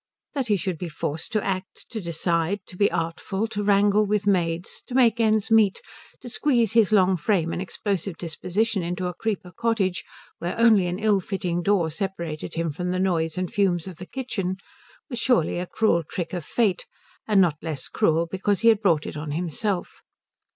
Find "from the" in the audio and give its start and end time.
12.71-12.97